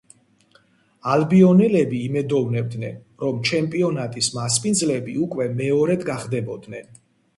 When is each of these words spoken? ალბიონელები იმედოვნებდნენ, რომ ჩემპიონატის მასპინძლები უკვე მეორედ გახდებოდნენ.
ალბიონელები 1.15 1.99
იმედოვნებდნენ, 2.07 2.97
რომ 3.25 3.43
ჩემპიონატის 3.51 4.31
მასპინძლები 4.39 5.19
უკვე 5.29 5.51
მეორედ 5.61 6.09
გახდებოდნენ. 6.13 6.95